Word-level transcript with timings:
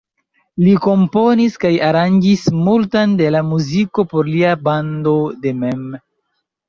Li 0.67 0.71
komponis 0.85 1.57
kaj 1.65 1.71
aranĝis 1.89 2.47
multan 2.69 3.13
de 3.21 3.29
la 3.37 3.43
muziko 3.53 4.07
por 4.15 4.33
lia 4.33 4.55
bando 4.71 5.15
de 5.45 5.55
mem. 5.63 5.85